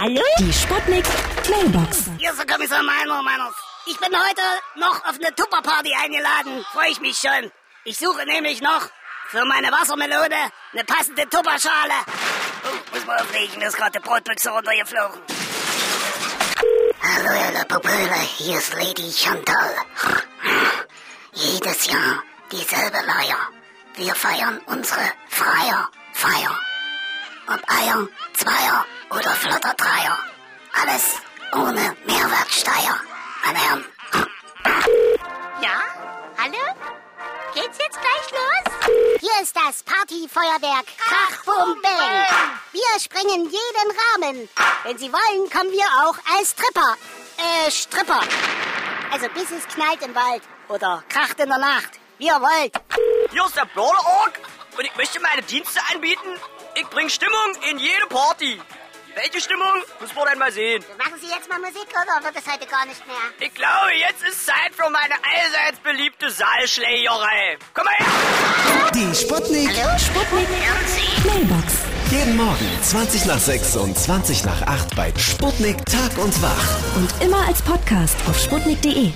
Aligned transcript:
Hallo? 0.00 0.22
Die 0.38 0.50
Sputnik 0.50 1.04
Mailbox. 1.50 2.06
Hier 2.16 2.30
ist 2.30 2.38
der 2.38 2.46
Kommissar 2.46 2.82
Meiner, 2.82 3.22
Meiners. 3.22 3.54
Ich 3.84 3.98
bin 3.98 4.08
heute 4.08 4.40
noch 4.76 5.04
auf 5.04 5.16
eine 5.16 5.34
Tupperparty 5.34 5.92
eingeladen. 6.02 6.64
Freue 6.72 6.88
ich 6.88 7.02
mich 7.02 7.18
schon. 7.18 7.52
Ich 7.84 7.98
suche 7.98 8.24
nämlich 8.24 8.62
noch 8.62 8.88
für 9.28 9.44
meine 9.44 9.70
Wassermelone 9.70 10.36
eine 10.72 10.84
passende 10.86 11.28
Tupperschale. 11.28 11.92
Oh, 12.64 12.94
muss 12.94 13.04
man 13.04 13.18
auflegen, 13.18 13.58
mir 13.58 13.68
ist 13.68 13.76
gerade 13.76 13.98
die 13.98 13.98
Brotbüchse 13.98 14.48
runtergeflogen. 14.48 15.20
Hallo, 17.02 17.30
Herr 17.30 17.64
Popöle, 17.66 18.20
hier 18.38 18.56
ist 18.56 18.72
Lady 18.72 19.12
Chantal. 19.12 19.74
Jedes 21.34 21.86
Jahr 21.88 22.22
dieselbe 22.50 23.00
Leier. 23.06 23.50
Wir 23.96 24.14
feiern 24.14 24.62
unsere 24.64 25.12
Freierfeier. 25.28 26.58
Ob 27.48 27.60
Eier, 27.68 28.08
Zweier 28.32 28.86
oder 29.10 29.30
Flotter 29.30 29.74
Dreier. 29.74 30.18
Alles 30.72 31.16
ohne 31.52 31.96
Mehrwertsteuer, 32.06 32.96
meine 33.44 33.58
Herren. 33.58 33.84
Ja? 35.60 35.82
Hallo? 36.38 36.58
Geht's 37.54 37.78
jetzt 37.78 37.98
gleich 38.00 38.30
los? 38.30 39.20
Hier 39.20 39.42
ist 39.42 39.56
das 39.56 39.82
Partyfeuerwerk 39.82 40.86
Krach, 40.96 41.44
Bum, 41.44 41.82
Bang. 41.82 42.26
Wir 42.72 43.00
sprengen 43.00 43.44
jeden 43.44 43.98
Rahmen. 44.00 44.48
Wenn 44.84 44.98
Sie 44.98 45.12
wollen, 45.12 45.50
kommen 45.50 45.72
wir 45.72 45.86
auch 46.04 46.16
als 46.38 46.54
Tripper. 46.54 46.96
Äh, 47.36 47.70
Stripper. 47.70 48.20
Also 49.12 49.28
bis 49.34 49.50
es 49.50 49.66
knallt 49.66 50.02
im 50.02 50.14
Wald. 50.14 50.42
Oder 50.68 51.02
kracht 51.08 51.40
in 51.40 51.48
der 51.48 51.58
Nacht. 51.58 51.98
Wie 52.18 52.26
ihr 52.26 52.40
wollt. 52.40 52.72
Hier 53.32 53.44
ist 53.44 53.56
der 53.56 53.64
Brawler-Org 53.64 54.38
und 54.78 54.84
ich 54.84 54.94
möchte 54.96 55.20
meine 55.20 55.42
Dienste 55.42 55.80
anbieten. 55.92 56.38
Ich 56.76 56.86
bringe 56.86 57.10
Stimmung 57.10 57.54
in 57.68 57.78
jede 57.78 58.06
Party. 58.06 58.60
Welche 59.14 59.40
Stimmung? 59.40 59.82
Müssen 60.00 60.14
wir 60.16 60.24
dann 60.24 60.38
mal 60.38 60.52
sehen. 60.52 60.84
Machen 60.98 61.14
Sie 61.20 61.28
jetzt 61.28 61.48
mal 61.48 61.58
Musik 61.58 61.88
oder 61.90 62.24
wird 62.24 62.36
es 62.36 62.52
heute 62.52 62.66
gar 62.66 62.86
nicht 62.86 63.04
mehr? 63.06 63.16
Ich 63.40 63.54
glaube, 63.54 63.92
jetzt 63.98 64.22
ist 64.22 64.46
Zeit 64.46 64.72
für 64.72 64.88
meine 64.90 65.14
allseits 65.14 65.80
beliebte 65.80 66.30
Saalschlägerei. 66.30 67.58
Komm 67.74 67.84
mal 67.84 67.94
her! 67.94 68.90
Die 68.94 69.14
Sputnik. 69.14 69.70
Sputnik 69.98 70.48
Mailbox. 71.24 71.74
Jeden 72.10 72.36
Morgen 72.36 72.82
20 72.82 73.26
nach 73.26 73.38
6 73.38 73.76
und 73.76 73.98
20 73.98 74.44
nach 74.44 74.62
8 74.62 74.96
bei 74.96 75.12
Sputnik 75.16 75.84
Tag 75.86 76.18
und 76.18 76.42
Wach. 76.42 76.96
Und 76.96 77.10
immer 77.22 77.46
als 77.46 77.62
Podcast 77.62 78.16
auf 78.28 78.38
sputnik.de. 78.38 79.12